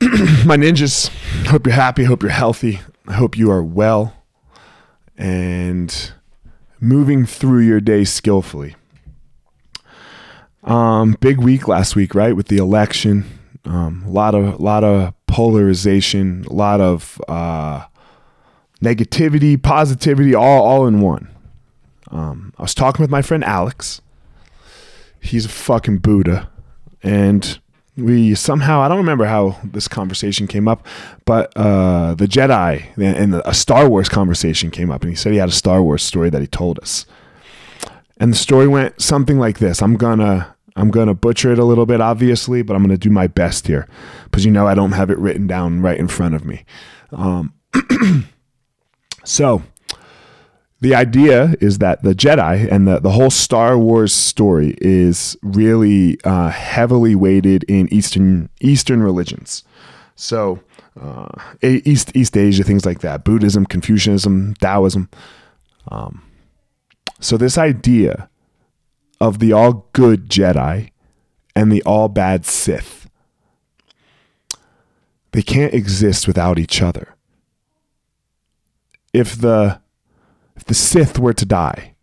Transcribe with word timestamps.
my 0.46 0.56
ninjas, 0.56 1.08
hope 1.46 1.66
you're 1.66 1.74
happy. 1.74 2.04
Hope 2.04 2.22
you're 2.22 2.30
healthy. 2.30 2.80
I 3.08 3.14
hope 3.14 3.36
you 3.36 3.50
are 3.50 3.64
well 3.64 4.14
and 5.16 6.12
moving 6.78 7.26
through 7.26 7.62
your 7.62 7.80
day 7.80 8.04
skillfully. 8.04 8.76
Um, 10.62 11.16
big 11.20 11.38
week 11.38 11.66
last 11.66 11.96
week, 11.96 12.14
right? 12.14 12.36
With 12.36 12.46
the 12.46 12.58
election, 12.58 13.24
um, 13.64 14.04
a 14.06 14.10
lot 14.10 14.36
of 14.36 14.54
a 14.54 14.62
lot 14.62 14.84
of 14.84 15.14
polarization, 15.26 16.44
a 16.48 16.52
lot 16.52 16.80
of 16.80 17.20
uh, 17.26 17.84
negativity, 18.80 19.60
positivity, 19.60 20.32
all 20.32 20.62
all 20.64 20.86
in 20.86 21.00
one. 21.00 21.28
Um, 22.12 22.54
I 22.56 22.62
was 22.62 22.74
talking 22.74 23.02
with 23.02 23.10
my 23.10 23.22
friend 23.22 23.42
Alex. 23.42 24.00
He's 25.20 25.46
a 25.46 25.48
fucking 25.48 25.98
Buddha, 25.98 26.50
and 27.02 27.58
we 27.98 28.34
somehow 28.34 28.80
I 28.80 28.88
don't 28.88 28.98
remember 28.98 29.24
how 29.24 29.58
this 29.64 29.88
conversation 29.88 30.46
came 30.46 30.68
up, 30.68 30.86
but 31.24 31.52
uh, 31.56 32.14
the 32.14 32.26
Jedi 32.26 32.86
and 32.96 33.34
a 33.34 33.54
Star 33.54 33.88
Wars 33.88 34.08
conversation 34.08 34.70
came 34.70 34.90
up, 34.90 35.02
and 35.02 35.10
he 35.10 35.16
said 35.16 35.32
he 35.32 35.38
had 35.38 35.48
a 35.48 35.52
Star 35.52 35.82
Wars 35.82 36.02
story 36.02 36.30
that 36.30 36.40
he 36.40 36.46
told 36.46 36.78
us, 36.78 37.06
and 38.18 38.32
the 38.32 38.36
story 38.36 38.68
went 38.68 39.00
something 39.00 39.38
like 39.38 39.58
this. 39.58 39.82
I'm 39.82 39.96
gonna 39.96 40.54
I'm 40.76 40.90
gonna 40.90 41.14
butcher 41.14 41.52
it 41.52 41.58
a 41.58 41.64
little 41.64 41.86
bit, 41.86 42.00
obviously, 42.00 42.62
but 42.62 42.74
I'm 42.74 42.82
gonna 42.82 42.96
do 42.96 43.10
my 43.10 43.26
best 43.26 43.66
here 43.66 43.88
because 44.24 44.44
you 44.44 44.50
know 44.50 44.66
I 44.66 44.74
don't 44.74 44.92
have 44.92 45.10
it 45.10 45.18
written 45.18 45.46
down 45.46 45.82
right 45.82 45.98
in 45.98 46.08
front 46.08 46.34
of 46.34 46.44
me. 46.44 46.64
Um, 47.10 47.52
so 49.24 49.62
the 50.80 50.94
idea 50.94 51.54
is 51.60 51.78
that 51.78 52.02
the 52.02 52.14
Jedi 52.14 52.70
and 52.70 52.86
the, 52.86 53.00
the 53.00 53.10
whole 53.10 53.30
Star 53.30 53.76
Wars 53.76 54.12
story 54.12 54.76
is 54.80 55.36
really 55.42 56.18
uh, 56.22 56.50
heavily 56.50 57.16
weighted 57.16 57.64
in 57.64 57.92
Eastern 57.92 58.48
Eastern 58.60 59.02
religions. 59.02 59.64
So 60.14 60.60
uh, 61.00 61.28
East 61.62 62.14
East 62.14 62.36
Asia, 62.36 62.62
things 62.62 62.86
like 62.86 63.00
that, 63.00 63.24
Buddhism, 63.24 63.66
Confucianism, 63.66 64.54
Taoism. 64.54 65.08
Um, 65.88 66.22
so 67.18 67.36
this 67.36 67.58
idea 67.58 68.28
of 69.20 69.40
the 69.40 69.52
all 69.52 69.88
good 69.92 70.28
Jedi 70.28 70.90
and 71.56 71.72
the 71.72 71.82
all 71.82 72.08
bad 72.08 72.46
Sith, 72.46 73.10
they 75.32 75.42
can't 75.42 75.74
exist 75.74 76.28
without 76.28 76.56
each 76.56 76.80
other. 76.80 77.16
If 79.12 79.40
the 79.40 79.80
if 80.58 80.64
the 80.64 80.74
Sith 80.74 81.20
were 81.20 81.32
to 81.32 81.46
die, 81.46 81.94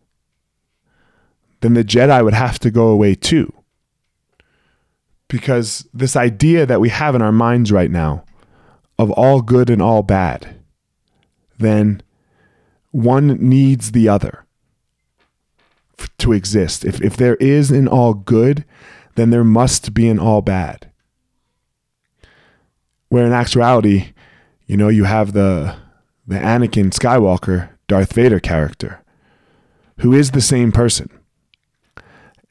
then 1.59 1.73
the 1.73 1.84
Jedi 1.84 2.23
would 2.23 2.34
have 2.34 2.58
to 2.59 2.72
go 2.72 2.88
away 2.88 3.14
too. 3.14 3.52
Because 5.28 5.86
this 5.94 6.16
idea 6.16 6.66
that 6.66 6.80
we 6.80 6.88
have 6.88 7.16
in 7.16 7.22
our 7.22 7.34
minds 7.34 7.70
right 7.73 7.92
now 7.92 8.23
of 8.97 9.12
all 9.12 9.42
good 9.42 9.70
and 9.70 9.81
all 9.81 10.03
bad, 10.03 10.56
then 11.58 12.02
one 12.92 13.36
needs 13.42 13.92
the 13.92 14.08
other 14.08 14.45
to 16.19 16.31
exist. 16.31 16.86
If, 16.86 17.02
if 17.02 17.17
there 17.17 17.36
is 17.36 17.72
an 17.72 17.90
all 17.90 18.14
good, 18.14 18.64
then 19.16 19.31
there 19.31 19.44
must 19.44 19.94
be 19.94 20.08
an 20.08 20.17
all 20.17 20.42
bad. 20.42 20.90
Where 23.09 23.25
in 23.25 23.34
actuality, 23.34 24.14
you 24.66 24.78
know, 24.78 24.88
you 24.88 25.03
have 25.03 25.34
the 25.34 25.75
the 26.25 26.38
Anakin 26.38 26.92
Skywalker 26.92 27.75
Darth 27.88 28.14
Vader 28.14 28.39
character, 28.39 29.03
who 30.00 30.14
is 30.14 30.31
the 30.31 30.41
same 30.41 30.72
person. 30.72 31.09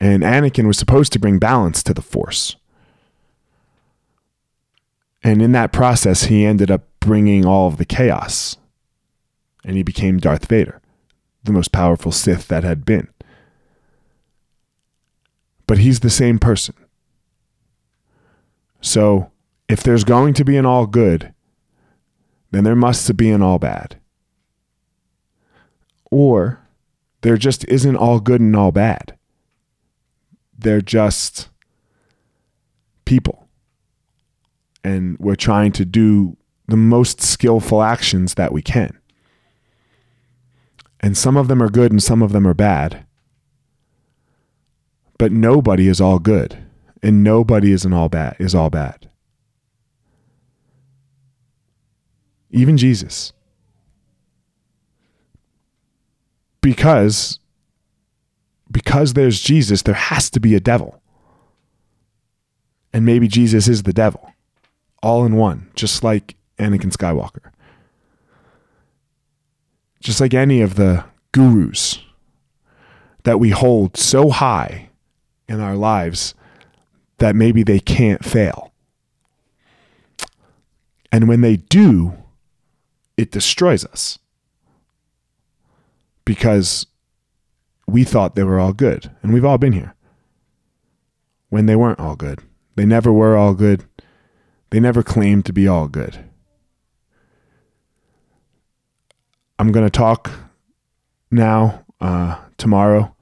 And 0.00 0.22
Anakin 0.22 0.66
was 0.66 0.78
supposed 0.78 1.12
to 1.12 1.18
bring 1.18 1.38
balance 1.38 1.82
to 1.82 1.94
the 1.94 2.02
Force. 2.02 2.56
And 5.22 5.40
in 5.40 5.52
that 5.52 5.72
process, 5.72 6.24
he 6.24 6.44
ended 6.44 6.70
up 6.70 6.84
bringing 7.00 7.46
all 7.46 7.68
of 7.68 7.78
the 7.78 7.84
chaos. 7.84 8.56
And 9.64 9.76
he 9.76 9.82
became 9.82 10.18
Darth 10.18 10.46
Vader, 10.46 10.80
the 11.42 11.52
most 11.52 11.72
powerful 11.72 12.12
Sith 12.12 12.48
that 12.48 12.64
had 12.64 12.84
been. 12.84 13.08
But 15.66 15.78
he's 15.78 16.00
the 16.00 16.10
same 16.10 16.38
person. 16.38 16.74
So, 18.82 19.30
if 19.66 19.82
there's 19.82 20.04
going 20.04 20.34
to 20.34 20.44
be 20.44 20.58
an 20.58 20.66
all 20.66 20.86
good, 20.86 21.32
then 22.50 22.64
there 22.64 22.76
must 22.76 23.16
be 23.16 23.30
an 23.30 23.40
all 23.40 23.58
bad 23.58 23.98
or 26.10 26.60
there 27.22 27.36
just 27.36 27.64
isn't 27.68 27.96
all 27.96 28.20
good 28.20 28.40
and 28.40 28.54
all 28.54 28.72
bad. 28.72 29.16
They're 30.58 30.80
just 30.80 31.48
people. 33.04 33.48
And 34.82 35.18
we're 35.18 35.34
trying 35.34 35.72
to 35.72 35.84
do 35.84 36.36
the 36.68 36.76
most 36.76 37.20
skillful 37.20 37.82
actions 37.82 38.34
that 38.34 38.52
we 38.52 38.62
can. 38.62 38.98
And 41.00 41.16
some 41.16 41.36
of 41.36 41.48
them 41.48 41.62
are 41.62 41.68
good 41.68 41.90
and 41.92 42.02
some 42.02 42.22
of 42.22 42.32
them 42.32 42.46
are 42.46 42.54
bad. 42.54 43.04
But 45.18 45.32
nobody 45.32 45.88
is 45.88 46.00
all 46.00 46.18
good 46.18 46.64
and 47.04 47.22
nobody 47.22 47.70
is 47.70 47.84
all 47.84 48.08
bad 48.08 48.34
is 48.38 48.54
all 48.54 48.70
bad. 48.70 49.10
Even 52.50 52.78
Jesus. 52.78 53.33
Because 56.64 57.38
because 58.70 59.12
there's 59.12 59.40
Jesus, 59.40 59.82
there 59.82 59.94
has 59.94 60.30
to 60.30 60.40
be 60.40 60.54
a 60.54 60.60
devil. 60.60 61.00
And 62.92 63.04
maybe 63.04 63.28
Jesus 63.28 63.68
is 63.68 63.82
the 63.82 63.92
devil, 63.92 64.32
all 65.02 65.26
in 65.26 65.36
one, 65.36 65.70
just 65.76 66.02
like 66.02 66.36
Anakin 66.58 66.90
Skywalker. 66.90 67.50
Just 70.00 70.20
like 70.20 70.32
any 70.32 70.62
of 70.62 70.76
the 70.76 71.04
gurus 71.32 72.00
that 73.24 73.38
we 73.38 73.50
hold 73.50 73.96
so 73.96 74.30
high 74.30 74.88
in 75.46 75.60
our 75.60 75.76
lives 75.76 76.34
that 77.18 77.36
maybe 77.36 77.62
they 77.62 77.78
can't 77.78 78.24
fail. 78.24 78.72
And 81.12 81.28
when 81.28 81.42
they 81.42 81.56
do, 81.56 82.14
it 83.16 83.30
destroys 83.30 83.84
us 83.84 84.18
because 86.24 86.86
we 87.86 88.04
thought 88.04 88.34
they 88.34 88.42
were 88.42 88.58
all 88.58 88.72
good. 88.72 89.10
And 89.22 89.32
we've 89.32 89.44
all 89.44 89.58
been 89.58 89.72
here 89.72 89.94
when 91.48 91.66
they 91.66 91.76
weren't 91.76 92.00
all 92.00 92.16
good. 92.16 92.40
They 92.76 92.86
never 92.86 93.12
were 93.12 93.36
all 93.36 93.54
good. 93.54 93.84
They 94.70 94.80
never 94.80 95.02
claimed 95.02 95.46
to 95.46 95.52
be 95.52 95.68
all 95.68 95.88
good. 95.88 96.18
I'm 99.58 99.70
going 99.70 99.86
to 99.86 99.90
talk 99.90 100.32
now, 101.30 101.84
uh, 102.00 102.38
tomorrow, 102.58 103.14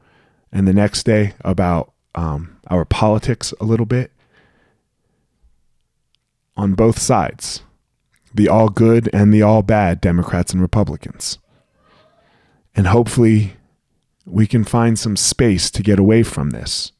and 0.51 0.67
the 0.67 0.73
next 0.73 1.05
day 1.05 1.35
about 1.43 1.93
um, 2.15 2.59
our 2.69 2.85
politics 2.85 3.53
a 3.61 3.65
little 3.65 3.87
bit 3.87 4.13
on 6.57 6.75
both 6.75 6.99
sides 6.99 7.63
the 8.35 8.49
all 8.49 8.69
good 8.69 9.11
and 9.13 9.33
the 9.33 9.43
all 9.43 9.63
bad 9.63 10.01
Democrats 10.01 10.53
and 10.53 10.63
Republicans. 10.63 11.39
And 12.75 12.87
hopefully, 12.87 13.57
we 14.25 14.47
can 14.47 14.65
find 14.65 14.99
some 14.99 15.17
space 15.17 15.71
to 15.71 15.83
get 15.83 15.99
away 15.99 16.23
from 16.23 16.51
this 16.51 16.93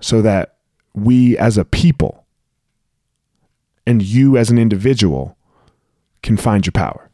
so 0.00 0.22
that 0.22 0.56
we 0.94 1.36
as 1.38 1.56
a 1.56 1.64
people 1.64 2.26
and 3.86 4.02
you 4.02 4.36
as 4.36 4.50
an 4.50 4.58
individual 4.58 5.36
can 6.22 6.36
find 6.36 6.66
your 6.66 6.72
power. 6.72 7.07